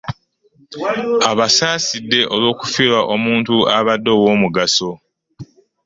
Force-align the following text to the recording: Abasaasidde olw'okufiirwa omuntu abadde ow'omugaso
Abasaasidde 1.29 2.19
olw'okufiirwa 2.33 2.99
omuntu 3.13 3.55
abadde 3.77 4.09
ow'omugaso 4.17 4.91